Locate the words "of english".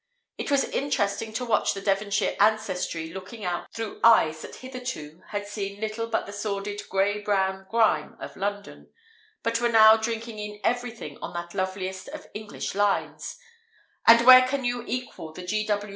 12.07-12.73